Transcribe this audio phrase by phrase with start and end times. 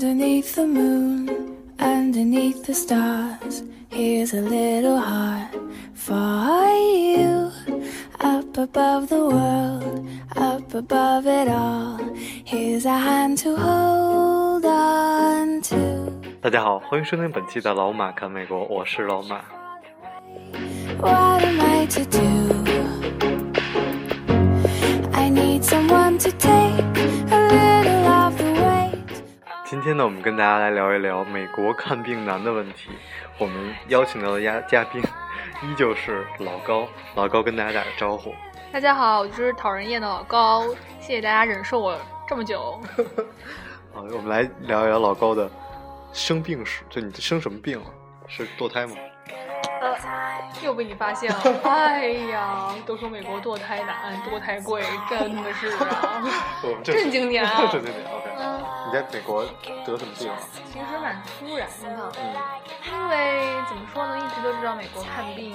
[0.00, 1.28] Underneath the moon,
[1.78, 5.54] underneath the stars, here's a little heart
[5.92, 6.14] for
[6.72, 7.52] you.
[8.20, 11.98] Up above the world, up above it all,
[12.46, 16.10] here's a hand to hold on to.
[16.40, 19.42] 大家好，欢迎收听本期的老马看美国，我是老马。
[21.00, 22.18] What am I to do?
[25.12, 26.82] I need someone to take
[29.71, 32.89] 今天呢，我们跟大家来聊一聊美国看病难的问题。
[33.37, 35.01] 我们邀请到的嘉嘉宾
[35.61, 36.85] 依旧是老高，
[37.15, 38.35] 老高跟大家打个招呼。
[38.73, 40.67] 大家好，我就是讨人厌的老高，
[40.99, 42.81] 谢谢大家忍受我这么久。
[43.95, 45.49] 好，我们来聊一聊老高的
[46.11, 46.83] 生病史。
[46.89, 47.85] 就你生什么病了？
[48.27, 48.93] 是堕胎吗？
[49.79, 49.95] 呃，
[50.61, 51.39] 又被你发现了。
[51.63, 56.21] 哎呀，都说美国堕胎难，堕胎贵，真的是啊。
[56.61, 58.05] 我们这正经点啊正经点。
[58.11, 58.40] OK。
[58.83, 59.43] 嗯，你在美国
[59.85, 60.37] 得什么病啊？
[60.65, 62.35] 其实蛮突然的，嗯，
[62.91, 65.53] 因为怎么说呢，一直都知道美国看病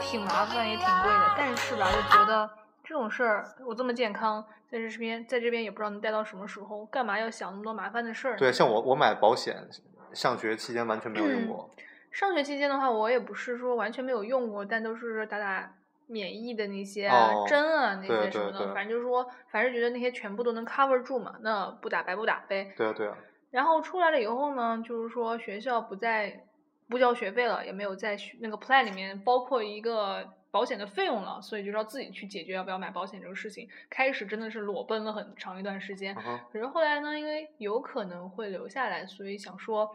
[0.00, 2.50] 挺麻烦也挺贵的，但是吧，就觉得
[2.84, 8.36] 这种事儿，我这么健康，在这边在这边也不知道能待到什么时候，干嘛要想那么多麻烦的事儿？
[8.36, 9.68] 对，像我我买保险，
[10.12, 11.70] 上学期间完全没有用过。
[12.10, 15.70] 上学期间的话，我也不是说完全没有用过，但都是打打
[16.08, 22.72] 免疫的那些哦针啊，那些什么的，反正就是说，反正觉得那些全部都能 cover 住嘛，那不打白不打呗。
[22.76, 23.16] 对啊对啊。
[23.50, 26.44] 然后出来了以后呢，就是说学校不再
[26.88, 33.68] 不交学费了，也没有在学那个 plan 里面包括一个保险的费用了，所以就要自己去解决要不要买保险这个事情。
[33.90, 39.94] 开始真的是裸奔了很长一段时间，嗯可是后来呢，因为有可能会留下来，所以想说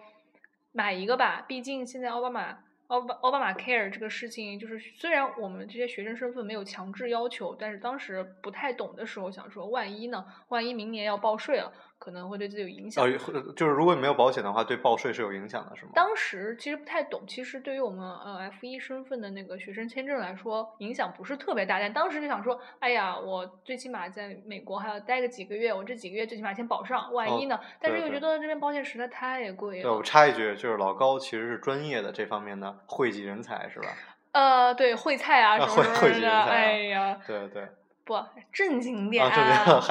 [0.71, 1.45] 买一个吧。
[1.47, 10.25] 毕竟现在奥巴马奥巴奥巴马 Care 这个事情，就是虽然我们这些学生身份没有强制要求，但是当时不太懂的时候，想说万一呢？
[10.49, 11.71] 万一明年要报税了，
[12.03, 13.01] 可能会对自己有影响。
[13.01, 13.11] 呃，
[13.55, 15.91] 就是如果你没有保险的话，对报税是有影响的，是吗？
[15.95, 21.79] 当时其实不太懂，其实对于我们呃 F 一身份的那个学生签证来说，影响不是特别大。
[21.79, 27.57] 但当时就想说，哎呀，我最起码在美国还要待个几个月，我这几个月最起码先保上，万一呢？
[27.79, 30.03] 但是又觉得这边保险实在太贵了对，我。
[30.03, 33.87] 插一句，就是老高其实是专业的这方面的汇集人才，是吧？
[34.33, 37.67] 呃，对，烩菜啊什么会什么的，哎呀，对对，
[38.05, 38.15] 不
[38.51, 39.25] 正经点，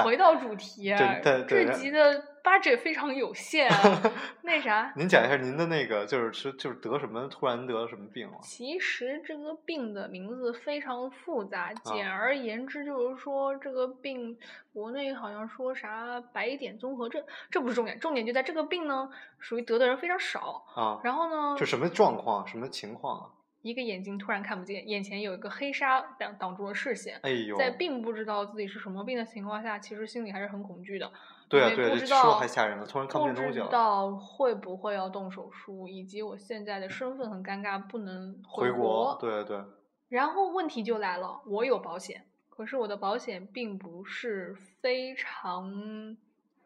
[0.05, 4.03] 回到主题啊对对对这集的 budget 非常有限啊。
[4.43, 8.37] 那啥，您讲一下您的那个，就是是就是得什么，突然得什么病了？
[8.43, 14.37] 其实这个病的名字非常复啊杂，简而言之就是说这个病，
[14.75, 19.09] 国内好像说啥白点综合症，这不是重点，重点就在这个病呢，
[19.39, 20.65] 属于得的人非常少。
[20.75, 23.27] 啊，然后呢，就什么状况，什么情况啊？
[23.63, 27.19] 一个眼睛突然看不见，眼前有一个黑纱挡挡住了视线。
[27.23, 31.11] 哎呦，在并不知道自己是什么病的情况下，其实心里还是很恐惧的。
[31.49, 33.73] 对啊对啊，因为不知这说道还吓人了，突然看不见东西不知。
[33.73, 39.17] 道会不会要动手术，以及我现在的身份很尴尬，不能回国。
[39.21, 39.61] 对对，
[40.09, 46.17] 然后问题就来了，我有保险，可是我的保险并不是非常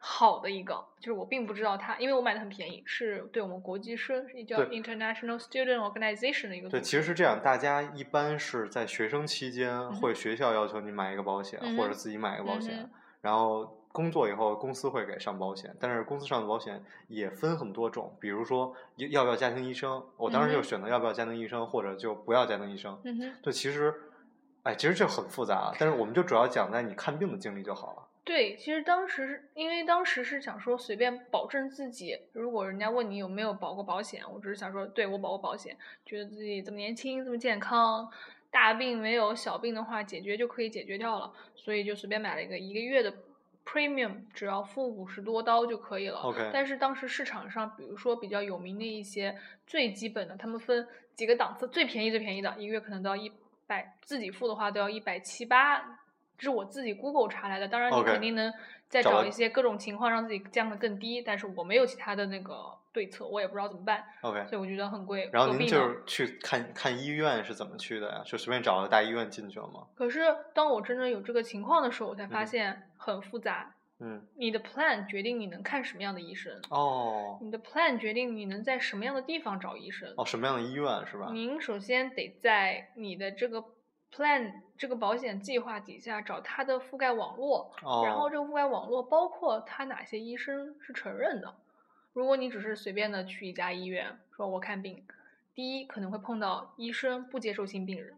[0.09, 12.91] 好的一个，就是我并不知道它，因为我买的很便宜，是对我们国际生叫 International Student Organization 的一个对，其实是这样，大家一般是在学生期间，哼会学校要求你买一个保险，嗯或者自己买一个保险，嗯
[13.21, 22.97] 然后工作以后公司会给上保险，但是公司上的保险也分很多种，比如说要要不要家庭医生，我当时就选择要不要家庭医生，或者就不要家庭医生。
[23.05, 23.93] 嗯哼，对，其实，
[24.62, 28.03] 哎，其实这很复杂，但是我们就主要讲在你看病的经历就好了。
[28.27, 38.11] 对，其实当时是因为当时是想说随便保证自己，如果人家问你有没有保过保险，我只是想说对我保过保险，觉得自己这么年轻这么健康，
[38.51, 43.15] 大病没有，小病的话解决就可以解决掉了，所以就随便买了一个一个月的
[43.65, 46.19] premium，只要付五十多刀就可以了。
[46.19, 49.39] OK 但是当时市场上，比如说比较有名的一些
[49.69, 53.31] 最基本的，他们分几个档次，最便宜最便宜的一个月可能都要一
[53.69, 56.01] 百，自己付的话都要一百七八。
[56.39, 58.53] 这是我自己 Google 查来的，当然你肯定能
[58.89, 65.28] 再找一些各种情况让自己降得更低，但是我没有其他的那个对策，我也不知道怎么办，OK，所以我觉得很贵。
[65.33, 68.22] 然后您就是去看看医院是怎么去的呀？
[68.25, 69.87] 就随便找个大医院进去了吗？
[69.95, 70.21] 可是
[70.55, 73.72] 当我真正有这个情况的时候，我才发嗯现很复杂。
[73.99, 80.13] 嗯，你的 plan 决定你能看什么样的医生，哦你的 plan 决定你能在什么样的地方找医生。
[80.19, 81.31] 哦，什么样的医院是吧？
[81.33, 83.65] 您首先得在你的这个
[84.16, 91.54] plan 这个保险计划底下找它的覆盖网络，哦，然后这个覆盖网络包括它哪些医生是承认的。
[92.13, 95.04] 如果你只是随便的去一家医院说我看病，
[95.54, 98.15] 第一可能会碰到医生不接受新病人，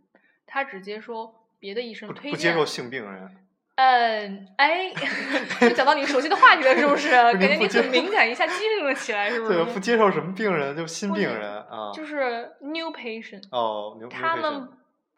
[0.47, 3.37] 他只接受别的医生推荐，不不接受性病人。
[3.75, 4.93] 嗯，哎，
[5.63, 7.11] 又讲到你熟悉的话题了，是不是？
[7.35, 9.73] 感觉你很敏感，一下激灵了起来，是不对，是？
[9.73, 11.93] 不接受什么病人，就新病人啊。
[11.95, 14.69] 就是 new patient，哦，牛他牛们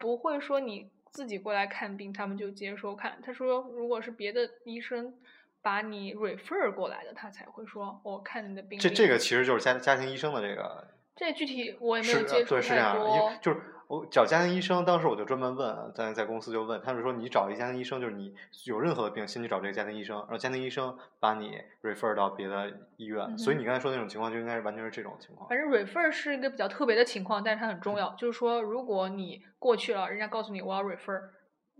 [0.01, 3.19] 不会说你自己过来看病，他们就接收看。
[3.23, 5.13] 他说，如果是别的医生
[5.61, 8.79] 把你 refer 过来的，他才会说我看你的病。
[8.79, 12.97] 这这个其实就是家家庭医生的这个这具体我也没有接触对是这样。
[13.41, 13.61] 就是
[13.91, 18.33] 我找家庭医生，当时我就专门问，在在公司就问他们说，你找一家庭医生，就是你
[18.63, 23.25] 有任何的病，先去找这个家庭医生，然后家庭医生把你 refer 到别的医院。
[23.27, 25.49] 嗯所以你刚才说那种情况，就应该是完全是这种情况。
[25.49, 28.15] 反正 refer 是一个比较特别的情况，但是它很重要。
[28.15, 31.19] 就是说，如果你过去了，人家告诉你我要 refer，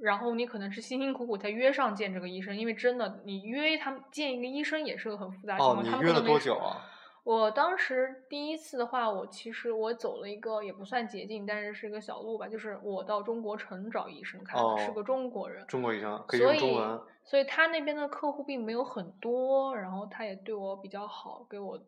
[0.02, 5.86] 然后你可能是辛辛苦苦才约上见这个医生，因为真的你约他们见一个医生也是个很复杂的情哦，况。
[5.86, 6.76] 你约了多久啊？
[7.24, 17.00] 我当时第一次的话，我其实我走了一个也不算捷径，但是是一个小路吧，就是我到中国城找医生看的，是哦个中国人，中国医生可以用中文。
[17.24, 21.80] 所以他那边的客户并没有很多，然后他也对我比较好，给我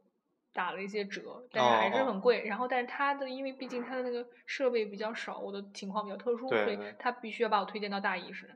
[0.53, 2.43] 打了一些折，但是还是哦很贵。
[2.45, 8.47] 然后，但是他的因为毕竟他的那个设备比较少，我的情况比较特殊，所以他必须要把我推荐到大医生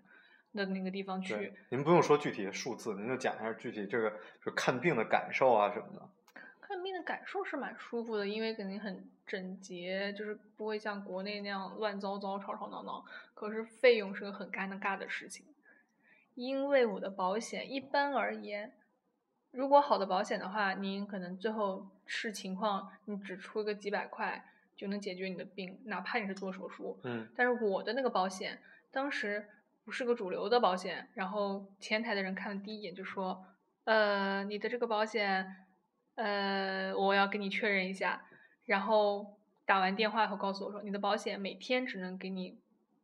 [0.53, 4.13] 的那个地方去。，您不用说具体的数字，您就讲一下具体这个
[4.45, 6.07] 就看病的感受啊什么的。
[6.67, 13.05] 看病的感受是蛮舒服的，因为肯定很整洁，就是不会像国内那样乱糟糟、吵吵闹闹。
[13.33, 15.45] 可是费用是个很尴尬的事情，
[16.35, 18.73] 因为我的保险一般而言，
[19.51, 24.43] 如果好的保险的话，您可能最后视情况，你只出个几百块
[24.75, 26.99] 就能解决你的病，哪怕你是做手术。
[27.03, 28.59] 嗯，但是我的那个保险
[28.91, 29.47] 当时
[29.85, 33.45] 不是个主流的保险，然后前台的人看了第一眼就说
[33.85, 35.65] ：“呃，你的这个保险，
[36.17, 38.21] 呃，我要跟你确认一下。”
[38.65, 42.57] 然后打完电话以后告诉我说：“你的保险每天只能给你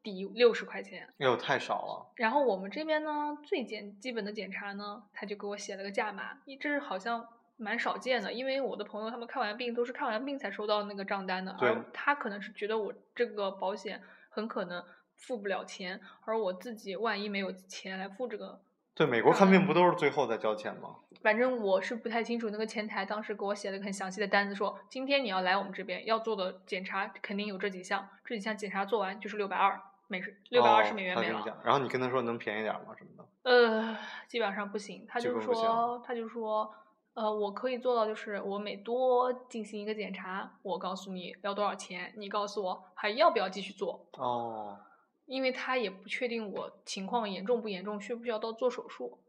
[0.04, 1.08] 抵六十块钱。
[1.20, 7.26] 哎呦，太少了。”然后我们这边呢，最简基本的检查呢，他就给我写了个价码，一这是好像
[7.56, 14.84] 蛮少见的，因为我的朋友他们看完病都是看完病才收到那个账单的，对而他可能是觉得我这个保险很可能
[15.16, 18.60] 付不了钱，而我自己万一没有钱来付这个，
[18.96, 20.98] 对，美国看病不都是最后再交钱吗？
[21.22, 22.50] 反正我是不太清楚。
[22.50, 31.44] 那个前台当时给我写了个很详细的单子说，今天你要来我们这边要做的检查肯定有这几项，这几项检查做完就是六百二美是六百二十哦美元没了。
[31.64, 32.94] 然后你跟他说能便宜点吗？
[32.96, 33.50] 什么的？
[33.50, 33.98] 呃，
[34.28, 35.06] 基本上不行。
[35.08, 36.72] 他就说，他就说，
[37.16, 44.78] 呃，我可以做到，就是我每多进行一个检查，我告诉你要多少钱，你告诉我还要不要继续做，哦，
[45.26, 49.20] 因为他也不确定我情况严重不严重，需不需要到做手术。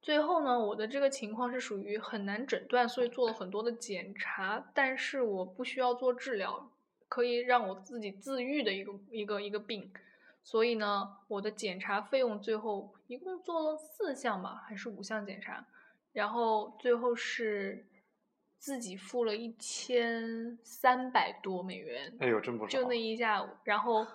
[0.00, 6.70] 最后呢，我的这个情况是属于很难诊断，所以做了很多的检查，但是我不需要做治疗，
[7.08, 9.92] 可以让我自己自愈的一个一个一个病。
[10.44, 15.66] 所以呢，我的检查费用最后一共做了四项吧，还是五项检查，
[16.12, 17.84] 然后最后是
[18.56, 22.70] 自己付了一千三百多美元，哎呦，真不少。
[22.70, 24.06] 就那一下午，然后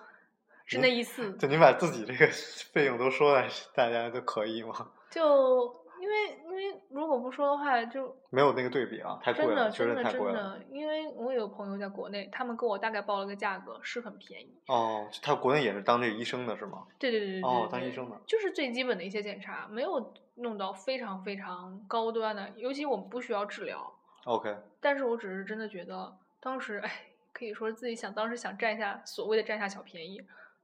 [0.72, 2.26] 是那一次，就你把自己这个
[2.72, 4.90] 费用都说来，大家都可以吗？
[5.10, 10.34] 就因为因为如果不说的话，就没有那个对比啊，太贵了，确的真的实太贵了。
[10.34, 14.52] 真的，因为我有朋友在国内，他们跟我大概报了个价格，是很便宜。
[14.66, 16.86] 哦，他国内也是当这个医生的是吗？
[16.98, 23.92] 对对对对对哦当医生的就是最基本的一些检查，没有弄到非常非常高端的，尤其我们不需要治疗。
[24.24, 26.90] OK，但是我只是真的觉得，当时哎，
[27.32, 30.20] 可以说自己想当时想占一下所谓的占下小便宜，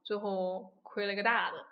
[0.09, 1.67] 最后亏了一个大的，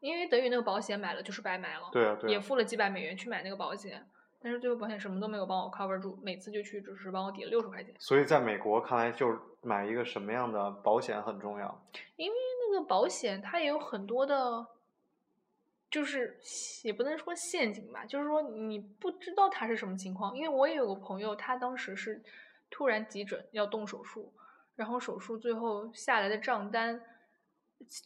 [0.00, 4.04] 因为等于那个保险买了就是白买了，对啊对啊也付了几百美元去买那个保险，
[4.42, 11.86] 但是最后保险什么都没有帮我 cover 住，每次就去只是帮我抵了六十块钱，所以在美国看来，就是买一个什么样的保险很重要。
[12.16, 12.36] 因为
[12.68, 14.66] 那个保险它也有很多的。
[15.90, 16.38] 就是
[16.82, 20.36] 也不能说陷阱吧，就是说你不知道他是什么情况。
[20.36, 22.22] 因为我也有个朋友，他当时是
[22.68, 24.30] 突然急诊要动手术，
[24.76, 27.00] 然后手术最后下来的账单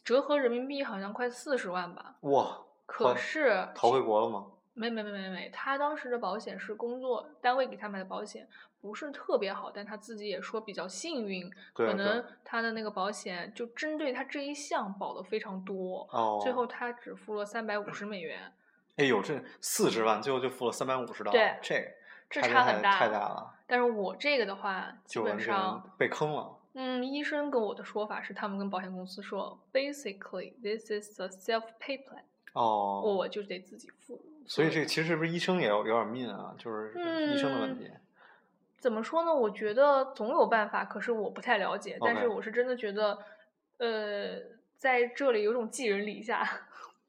[0.03, 2.15] 折合人民币好像快四十万吧。
[2.21, 4.47] 哇，可是逃回国了吗？
[4.75, 8.47] 没没没没没，他当时的保险是工作单位给他买的保险，
[8.81, 18.51] 不是特别好，但他自己也说比较幸运，可能他的那个保险就针对他这一项保的非常多，哦，最后他只付了三百五十美元，
[18.95, 21.95] 哎呦，这四十万，最后就付了三百五十刀，对这
[22.27, 26.57] 这差很大太大了，但是我这个的话，基本上，被坑了。
[26.73, 34.19] 嗯，医生跟我的说法是，他们跟保险公司说，basically this is a self-pay plan，哦，我就得自己付。
[34.45, 36.53] 所以这个其实是不是医生也有有点命啊？
[36.57, 36.91] 就是
[37.33, 37.91] 医生的问嗯题。
[38.79, 39.33] 怎么说呢？
[39.33, 41.97] 我觉得总有办法，可是我不太了解。
[42.01, 43.17] 但是我是真的觉得，
[43.77, 44.41] 呃，
[44.77, 46.45] 在这里有种寄人篱下，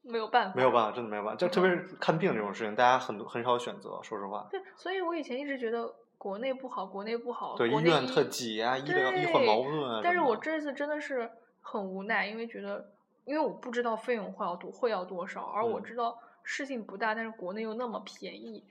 [0.01, 1.37] 没有办法，没有办法，真的没有办法。
[1.37, 4.47] 就特别是看病这种事情，大家很多很少选择，说实话。
[4.49, 5.93] 对，所以我以前一直觉得
[6.25, 10.01] 国内不好，国内不好，对，医院特挤啊，医疗医患矛盾啊。
[10.03, 11.29] 但是我这次真的是
[11.61, 12.89] 很无奈，因为觉得，
[13.25, 18.63] 因为我不知道费用会要多会要多少，而我嗯知道事情不大，但是国内又那么便宜，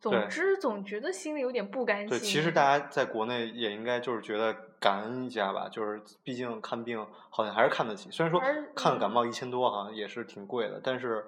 [0.00, 2.08] 总之总觉得心里有点不甘心。
[2.08, 8.40] 对，其实大家在国内也应该就是觉得感恩一下吧，就是毕竟看病好像还是看得起，虽然说
[8.74, 11.24] 看感嗯冒一千多好像也是挺贵的，但是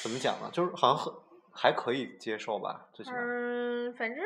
[0.00, 0.48] 怎么讲呢？
[0.52, 1.12] 就是好像很
[1.54, 3.16] 还可以接受吧，最起码。
[3.18, 4.24] 嗯，反正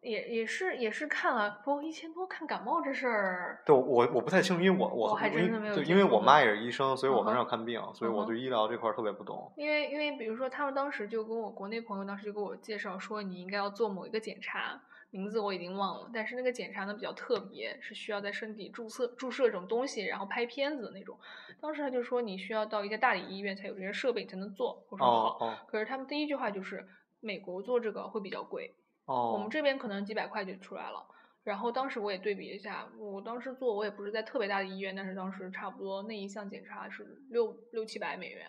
[0.00, 3.82] 也也是也是看了，不过一千多看感冒这事儿，对我
[4.12, 9.50] 我不太清楚，因为我我我还因真的没有对，因为我妈也是医生，所以我很少看病，所以我对医疗这块儿特别不懂。
[9.56, 14.80] 因为因为比如说他们当时就跟我国内朋友当时就给我介绍说你应该要做某一个检查，
[15.16, 21.18] 名字我已经忘了，但是那个检查呢比较特别，是需要在身体注射注射这种东西，然后拍片子的那种。
[21.60, 25.66] 当时他就说你需要到一家大的医院才有这些设备你才能做，我说好。
[25.66, 26.86] 可是他们第一句话就是
[27.20, 28.74] 美国做这个会比较贵，
[29.06, 31.06] 哦，我们这边可能几百块就出来了。
[31.42, 38.46] 然后当时我也对比一下，我当时做我也不是在特别大的医院，但是当时差不多那一项检查是六六七百美元。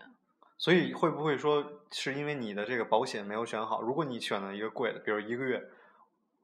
[0.58, 3.80] 所以会不会说是因为你的这个保险没有选好？
[3.84, 5.64] 如果你选了一个贵的，比如一个月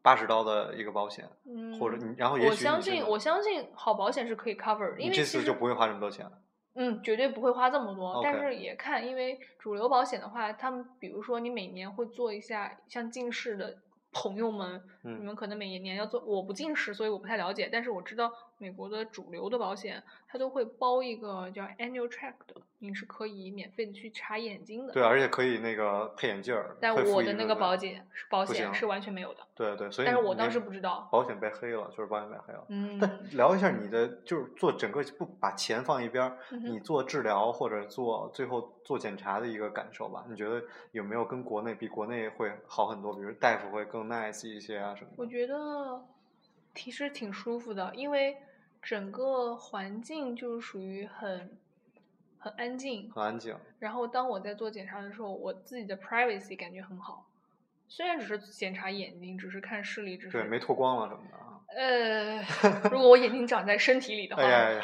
[0.03, 6.33] 八十刀的一个保险，嗯，或者你然后也我相信，我相信好保险是可以 cover，的因为这次就不会花这么多钱了。
[6.75, 8.19] 嗯，绝对不会花这么多。
[8.24, 13.77] 但是也看，因为主流保险的话，他们比如说你每年会做一下像近视的
[14.12, 16.19] 朋友们，你嗯们可能每年要做。
[16.25, 17.69] 我不近视，所以我不太了解。
[17.72, 24.93] 但是我知道美国的主流的保险，它都会包一个叫 annual check 的，你是可以免费的去查眼睛的。
[24.93, 26.77] 对，而且可以那个配眼镜儿。
[26.79, 31.07] 但我的那个保险是保险是完全没有的，对对，所以但是我当时不知道。
[31.12, 32.65] 保险被黑了，就是保险被黑了。
[32.69, 40.24] 嗯，但聊一下你的，就是做整个不把钱放一边儿，嗯你做治疗或者做最后做检查的一个感受吧？
[40.29, 43.13] 你觉得有没有跟国内比国内会好很多？
[43.13, 45.15] 比如大夫会更 nice 一些啊什么的？
[45.17, 46.01] 我觉得
[46.75, 48.38] 其实挺舒服的，因为
[48.82, 51.58] 整个环境就是属于很
[52.38, 53.12] 很安静。
[53.12, 53.56] 很安静。
[53.80, 57.25] 然后当我在做检查的时候，我自己的 privacy 感觉很好。
[57.88, 61.60] 虽然只是检查眼睛，只是看视力，只是对，没脱光了什么的啊。
[61.75, 62.42] 呃，
[62.89, 64.82] 如果我眼睛长在身体里的话，哎呀呀，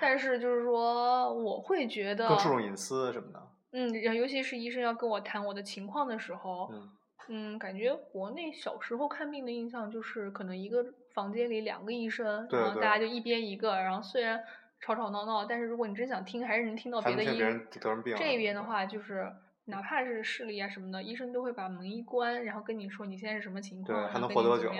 [0.00, 3.46] 但是就是说我会觉得更注重隐私什么的。
[3.72, 6.90] 嗯，尤其是医生要跟我谈我的情况的时候，嗯，
[7.28, 14.42] 嗯，感觉国内小时候看病的印象就是可能一个房间里两个医生，对对然后大家就一边一个，然后虽然
[14.80, 18.18] 吵吵闹闹，但是如果你真想听，还是能听到别的医能听别人得什么病了。
[18.18, 19.32] 这边的话就是。
[19.68, 24.70] 哪怕是视力啊什么的，医生都会把门一关，然后跟你说你现在是什么情况，对，还能活多久？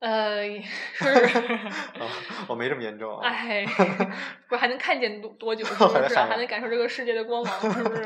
[0.00, 0.42] 呃，
[2.46, 3.26] 我 没这么严重啊。
[3.26, 3.64] 哎，
[4.46, 6.16] 不是还能看见多多久， 是不是？
[6.16, 8.04] 还能感受这个世界的光芒，是不是？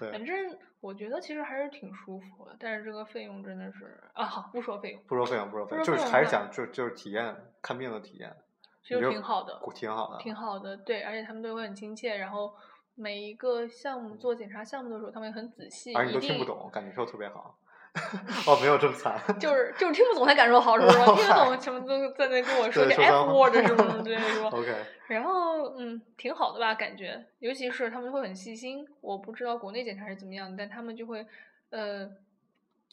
[0.00, 0.36] 对反正
[0.82, 8.34] 我觉得其实还是挺舒服的，但是这个费用真的是啊，好不说费用，不说费用，不说费用，就是还是想就就是体验看病的体验，
[8.82, 12.52] 其实挺好的，挺好的，挺好的，对，而且他们都会很亲切，然后
[12.96, 17.56] 每一个项目做检查项目的时候，他们也很仔细，而且你都听不懂，感觉受特别好。
[18.46, 19.20] 哦，没有这么惨。
[19.38, 20.98] 就是就是听不懂才感受好，是不是？
[21.20, 24.48] 听得懂什么都在那跟我说个对说 F 脏话 word 什么 之类的说。
[24.48, 24.74] OK，
[25.08, 28.86] 然后嗯，挺好的吧，感觉，尤其是他们会很细心。
[29.02, 31.26] 我不知道国内检查是怎么样的，但他们就会，
[31.70, 32.08] 呃，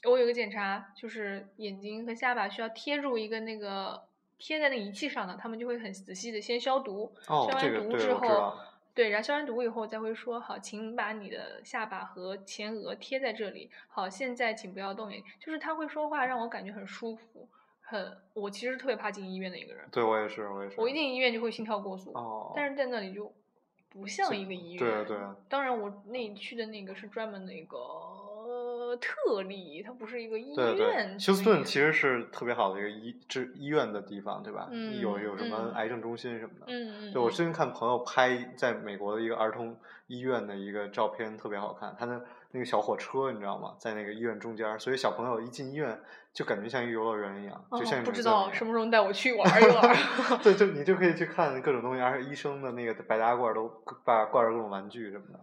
[0.04, 4.04] 我有个检查，就是眼睛和下巴需要贴住一个那个
[4.38, 8.60] 贴在那仪器上的，他们就会很仔细的先消毒，消，完毒之后道。，
[9.00, 13.72] 对，然后消完毒以后再会说好，请把你的下巴和前额贴在这里。
[13.88, 17.48] 好，现在请不要动眼，就是他会说话让我感觉很舒服，
[17.80, 18.18] 很。
[18.34, 20.82] 我其实特别怕进医院的一个人，对我也是，我也是。
[20.82, 23.34] 我一进医院就会心跳过速，哦，但是在那里就
[23.88, 24.80] 不像一个医院。
[24.80, 27.78] 对啊对啊当然，我那里去的那个是专门的一个
[28.90, 30.76] 呃特例，它不是一个医院。
[30.76, 34.68] 对，休斯顿其实是特别好的一个医治医院的地方，对吧？
[34.72, 36.66] 嗯有有什么嗯癌症中心什么的。
[36.68, 39.78] 嗯嗯，对，我嗯最近看朋友拍在美国的一个儿童
[40.08, 41.96] 医院的一个照片，特别好看。
[42.00, 43.76] 他的那个小火车，你知道吗？
[43.78, 46.00] 在那个医院中间，所以小朋友一进医院
[46.34, 49.96] 就感觉像一个游乐园一样，就像哦、一不知道什么时候带我去玩 一玩。
[50.42, 53.68] 对，就你就可以去看各种东西，而且医生的那个白大褂都
[54.04, 55.40] 挂挂着各种玩具什么的。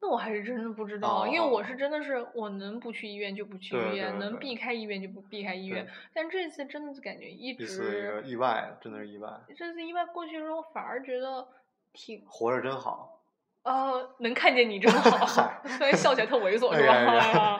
[0.00, 5.86] 那我还是真的不知道，因为哦我是真的是我能不去医院就不去医院，能避开医院就不避开医院。
[6.12, 11.48] 但这次真的是感觉一一次一个直，意外，真的是意外，这次意外过去之后，反而觉得
[11.92, 13.20] 挺活着真好。
[13.62, 17.58] 呃，能看见你真好嗨， 虽然笑起来特猥琐 是吧？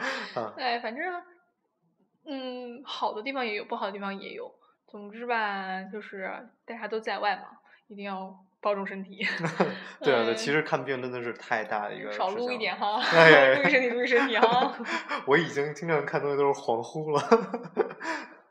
[0.56, 1.22] 哎， 反正
[2.26, 4.54] 嗯，好的地方也有，不好的地方也有。
[4.86, 9.24] 总之吧，就是大家都在外嘛，一定要保重身体。
[10.02, 12.58] 对啊，对，嗯其实看病真的是太大的一个少撸一。
[12.58, 14.76] 点哈，哎注意身体，注意身体哈。
[15.24, 17.70] 我已经经常看东西都是恍惚了，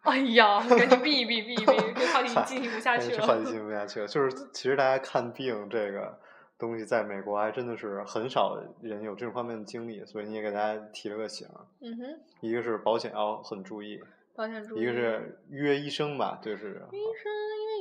[0.03, 3.17] 哎呀，赶紧避一避，避一避，这话题进行不下去了。
[3.17, 4.07] 这话题进行不下去了。
[4.07, 6.17] 就是其实大家看病这个
[6.57, 11.45] 东西，在美国还真的是很少人有这种方面的经历，所以你也给大家提了个醒。
[11.81, 12.03] 嗯哼，
[12.39, 13.99] 一个是保险要很注意，
[14.35, 14.81] 保险注意。
[14.81, 17.31] 一个是约医生吧，就是医生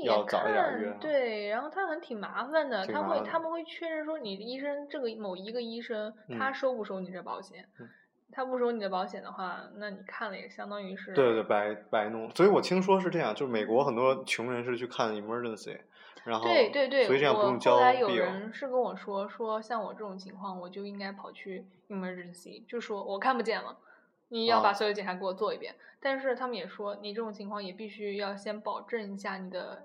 [0.04, 7.88] 也要早一点约看，对，然后他很挺麻烦的，他会他们会确认说你的医生这个某一个医生他嗯收不收你这保险嗯，
[8.30, 12.28] 他不收你的保险的话，那你看了也相当于是对对对，白白弄。
[12.34, 15.78] 所以我听说是这样，就是美国很多穷人是去看 emergency，
[16.24, 18.08] 然后对对对，所以这样不我用交后来有。
[18.08, 23.76] 人是跟我说，说像我这种情况，我就应该跑去 emergency，就说我看不见了，
[24.28, 25.74] 你要把啊所有检查给我做一遍。
[26.00, 29.84] 但是他们也说，你这种情况也必须要先保证一下你的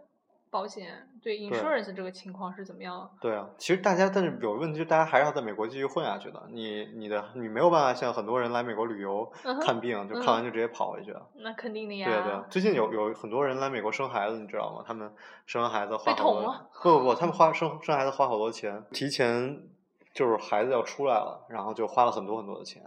[0.51, 3.09] 保险对 insurance 这个情况是怎么样。
[3.21, 6.41] 对啊，其实大家但是有个问题，就大家还是要在美国继续混下去的。
[6.49, 11.27] 你你的你没有办法像很多人来美国旅游、嗯看病，就看完就直接跑回去了。
[11.35, 12.07] 那肯定的呀。
[12.07, 14.83] 对啊对啊，最近有有很多人来美国生孩子，你知道吗？
[14.87, 15.11] 他们
[15.45, 19.67] 生完孩子花被好多不不不，他们花生生孩子花好多钱，提前
[20.13, 22.83] 就是孩子要出来了，然后就花了很多很多的钱，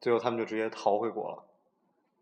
[0.00, 1.44] 最后他们就直接逃回国了。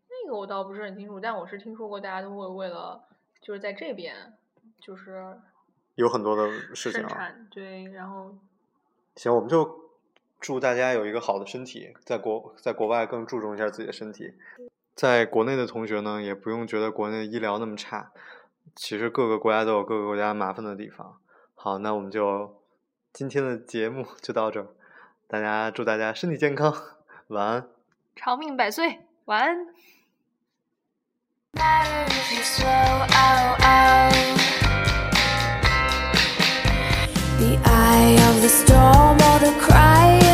[0.09, 3.03] 那个我倒不是很清楚，但我是听说过大家都会为了
[3.41, 4.15] 就是在这边
[4.85, 5.35] 就是
[5.95, 7.07] 有很多的事情啊。
[7.07, 8.37] 生产对，然后
[9.15, 9.89] 行，我们就
[10.39, 14.35] 祝大家有一个好的身体，在国在国外更注重一下自己的身体。
[14.93, 18.11] 在国内的同学呢，也不用觉得国内的医疗那么差，
[18.75, 21.19] 其实各个国家都有各个国家麻烦的地方。
[21.55, 22.61] 好，那我们就
[23.11, 24.67] 今天的节目就到这儿，
[25.27, 26.71] 大家祝大家身体健康，
[27.29, 27.67] 晚安。
[28.15, 29.67] 长命百岁，晚安。
[31.55, 34.44] matter if you're slow, oh, oh.
[37.37, 40.24] The eye of the storm or the cry